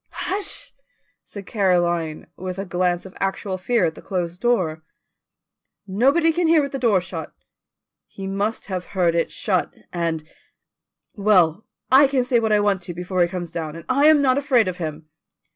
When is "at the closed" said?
3.85-4.41